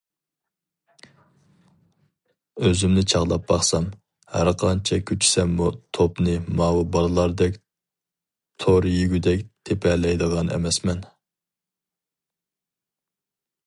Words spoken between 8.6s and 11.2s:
تور يېگۈدەك تېپەلەيدىغان ئەمەسمەن.